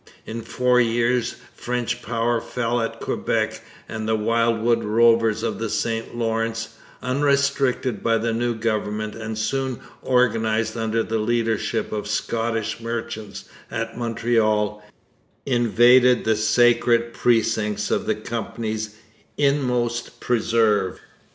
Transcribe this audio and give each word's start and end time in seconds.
In 0.25 0.41
four 0.41 0.81
years 0.81 1.35
French 1.53 2.01
power 2.01 2.41
fell 2.41 2.81
at 2.81 2.99
Quebec, 2.99 3.61
and 3.87 4.07
the 4.07 4.15
wildwood 4.15 4.83
rovers 4.83 5.43
of 5.43 5.59
the 5.59 5.69
St 5.69 6.15
Lawrence, 6.17 6.69
unrestricted 7.03 8.01
by 8.01 8.17
the 8.17 8.33
new 8.33 8.55
government 8.55 9.13
and 9.13 9.37
soon 9.37 9.79
organized 10.01 10.75
under 10.75 11.03
the 11.03 11.19
leadership 11.19 11.91
of 11.91 12.07
Scottish 12.07 12.79
merchants 12.79 13.43
at 13.69 13.95
Montreal, 13.95 14.83
invaded 15.45 16.25
the 16.25 16.35
sacred 16.35 17.13
precincts 17.13 17.91
of 17.91 18.07
the 18.07 18.15
Company's 18.15 18.95
inmost 19.37 20.19
preserve. 20.19 20.99